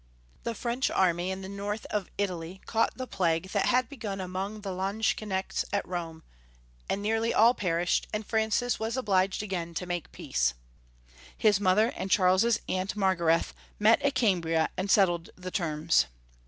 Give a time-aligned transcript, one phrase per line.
[0.41, 4.61] The French army in the north of Italy caught the plague that had begun among
[4.61, 6.23] the landsknechts at Rome,
[6.89, 10.55] and nearly all perished, and Francis was obliged again to make peace*
[11.37, 16.07] His mother and Charles's aunt Margarethe met at Cambria and settled the terms.